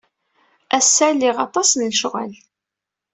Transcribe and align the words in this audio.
Ass-a, 0.77 1.07
liɣ 1.11 1.37
aṭas 1.45 1.69
n 1.73 1.81
lecɣal. 1.91 2.33